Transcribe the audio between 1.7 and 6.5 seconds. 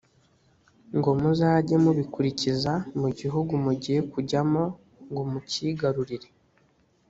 mubikurikiza mu gihugu mugiye kujyamo ngo mukigarurire;